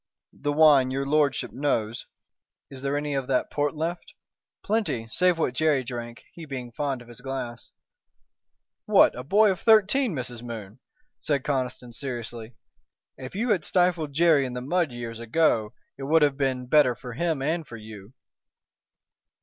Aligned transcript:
The 0.33 0.51
wine 0.51 0.89
your 0.89 1.05
lordship 1.05 1.51
knows" 1.53 2.07
"Is 2.71 2.81
there 2.81 2.97
any 2.97 3.13
of 3.13 3.27
that 3.27 3.51
port 3.51 3.75
left?" 3.75 4.13
"Plenty, 4.65 5.07
save 5.11 5.37
what 5.37 5.53
Jerry 5.53 5.83
drank, 5.83 6.23
he 6.33 6.45
being 6.47 6.71
fond 6.71 7.03
of 7.03 7.07
his 7.07 7.21
glass." 7.21 7.71
"What! 8.87 9.13
a 9.13 9.21
boy 9.23 9.51
of 9.51 9.59
thirteen, 9.59 10.15
Mrs. 10.15 10.41
Moon!" 10.41 10.79
said 11.19 11.43
Conniston, 11.43 11.93
seriously. 11.93 12.55
"If 13.15 13.35
you 13.35 13.49
had 13.51 13.63
stifled 13.63 14.11
Jerry 14.13 14.43
in 14.43 14.53
the 14.53 14.59
mud 14.61 14.91
years 14.91 15.19
ago 15.19 15.75
it 15.99 16.03
would 16.05 16.23
have 16.23 16.35
been 16.35 16.65
better 16.65 16.95
for 16.95 17.13
him 17.13 17.43
and 17.43 17.67
for 17.67 17.77
you." 17.77 18.13